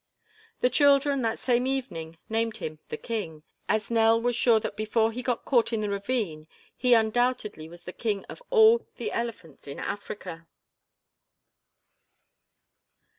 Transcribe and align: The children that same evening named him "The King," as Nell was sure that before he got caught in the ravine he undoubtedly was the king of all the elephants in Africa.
The 0.61 0.69
children 0.71 1.21
that 1.21 1.37
same 1.37 1.67
evening 1.67 2.17
named 2.27 2.57
him 2.57 2.79
"The 2.89 2.97
King," 2.97 3.43
as 3.69 3.91
Nell 3.91 4.19
was 4.19 4.35
sure 4.35 4.59
that 4.59 4.75
before 4.75 5.11
he 5.11 5.21
got 5.21 5.45
caught 5.45 5.71
in 5.71 5.81
the 5.81 5.89
ravine 5.91 6.47
he 6.75 6.95
undoubtedly 6.95 7.69
was 7.69 7.83
the 7.83 7.93
king 7.93 8.25
of 8.25 8.41
all 8.49 8.87
the 8.97 9.11
elephants 9.11 9.67
in 9.67 9.77
Africa. 9.79 10.47